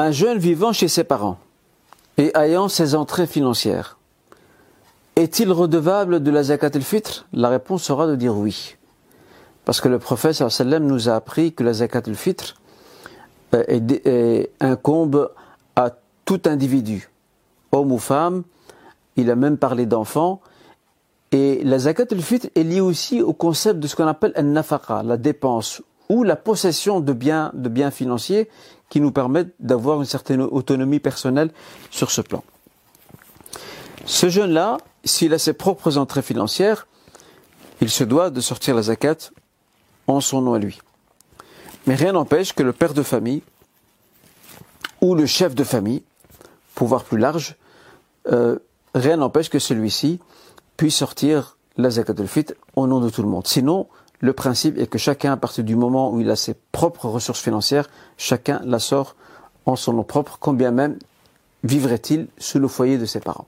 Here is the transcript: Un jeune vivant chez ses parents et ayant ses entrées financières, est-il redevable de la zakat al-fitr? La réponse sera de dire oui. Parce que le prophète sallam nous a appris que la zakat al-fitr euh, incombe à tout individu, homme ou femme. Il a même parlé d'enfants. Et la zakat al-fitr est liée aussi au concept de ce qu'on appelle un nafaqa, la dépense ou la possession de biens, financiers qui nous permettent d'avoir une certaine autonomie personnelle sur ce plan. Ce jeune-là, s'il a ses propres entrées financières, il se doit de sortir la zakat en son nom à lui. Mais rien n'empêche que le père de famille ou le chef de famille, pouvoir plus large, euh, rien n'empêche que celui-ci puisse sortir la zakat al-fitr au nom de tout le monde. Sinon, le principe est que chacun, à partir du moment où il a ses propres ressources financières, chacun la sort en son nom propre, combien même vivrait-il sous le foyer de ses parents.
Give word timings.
Un 0.00 0.12
jeune 0.12 0.38
vivant 0.38 0.72
chez 0.72 0.88
ses 0.88 1.04
parents 1.04 1.36
et 2.16 2.32
ayant 2.34 2.70
ses 2.70 2.94
entrées 2.94 3.26
financières, 3.26 3.98
est-il 5.14 5.52
redevable 5.52 6.22
de 6.22 6.30
la 6.30 6.42
zakat 6.42 6.70
al-fitr? 6.72 7.26
La 7.34 7.50
réponse 7.50 7.82
sera 7.82 8.06
de 8.06 8.16
dire 8.16 8.34
oui. 8.34 8.76
Parce 9.66 9.82
que 9.82 9.88
le 9.88 9.98
prophète 9.98 10.48
sallam 10.48 10.86
nous 10.86 11.10
a 11.10 11.16
appris 11.16 11.52
que 11.52 11.62
la 11.62 11.74
zakat 11.74 12.00
al-fitr 12.06 12.54
euh, 13.52 14.44
incombe 14.60 15.30
à 15.76 15.90
tout 16.24 16.40
individu, 16.46 17.10
homme 17.70 17.92
ou 17.92 17.98
femme. 17.98 18.44
Il 19.16 19.30
a 19.30 19.36
même 19.36 19.58
parlé 19.58 19.84
d'enfants. 19.84 20.40
Et 21.30 21.62
la 21.62 21.78
zakat 21.78 22.06
al-fitr 22.10 22.48
est 22.54 22.62
liée 22.62 22.80
aussi 22.80 23.20
au 23.20 23.34
concept 23.34 23.80
de 23.80 23.86
ce 23.86 23.96
qu'on 23.96 24.06
appelle 24.06 24.32
un 24.34 24.44
nafaqa, 24.44 25.02
la 25.02 25.18
dépense 25.18 25.82
ou 26.10 26.24
la 26.24 26.34
possession 26.34 26.98
de 26.98 27.12
biens, 27.12 27.52
financiers 27.92 28.50
qui 28.90 29.00
nous 29.00 29.12
permettent 29.12 29.54
d'avoir 29.60 30.00
une 30.00 30.06
certaine 30.06 30.42
autonomie 30.42 30.98
personnelle 30.98 31.52
sur 31.88 32.10
ce 32.10 32.20
plan. 32.20 32.42
Ce 34.06 34.28
jeune-là, 34.28 34.78
s'il 35.04 35.32
a 35.32 35.38
ses 35.38 35.52
propres 35.52 35.98
entrées 35.98 36.22
financières, 36.22 36.88
il 37.80 37.88
se 37.88 38.02
doit 38.02 38.30
de 38.30 38.40
sortir 38.40 38.74
la 38.74 38.82
zakat 38.82 39.30
en 40.08 40.20
son 40.20 40.42
nom 40.42 40.54
à 40.54 40.58
lui. 40.58 40.80
Mais 41.86 41.94
rien 41.94 42.12
n'empêche 42.12 42.54
que 42.54 42.64
le 42.64 42.72
père 42.72 42.92
de 42.92 43.04
famille 43.04 43.42
ou 45.00 45.14
le 45.14 45.26
chef 45.26 45.54
de 45.54 45.62
famille, 45.62 46.02
pouvoir 46.74 47.04
plus 47.04 47.18
large, 47.18 47.54
euh, 48.32 48.58
rien 48.96 49.16
n'empêche 49.16 49.48
que 49.48 49.60
celui-ci 49.60 50.18
puisse 50.76 50.96
sortir 50.96 51.56
la 51.76 51.88
zakat 51.90 52.14
al-fitr 52.18 52.54
au 52.74 52.88
nom 52.88 52.98
de 52.98 53.10
tout 53.10 53.22
le 53.22 53.28
monde. 53.28 53.46
Sinon, 53.46 53.86
le 54.20 54.32
principe 54.32 54.78
est 54.78 54.86
que 54.86 54.98
chacun, 54.98 55.32
à 55.32 55.36
partir 55.36 55.64
du 55.64 55.76
moment 55.76 56.12
où 56.12 56.20
il 56.20 56.30
a 56.30 56.36
ses 56.36 56.54
propres 56.72 57.08
ressources 57.08 57.40
financières, 57.40 57.88
chacun 58.18 58.60
la 58.64 58.78
sort 58.78 59.16
en 59.66 59.76
son 59.76 59.94
nom 59.94 60.04
propre, 60.04 60.38
combien 60.38 60.70
même 60.70 60.98
vivrait-il 61.64 62.28
sous 62.38 62.58
le 62.58 62.68
foyer 62.68 62.98
de 62.98 63.06
ses 63.06 63.20
parents. 63.20 63.46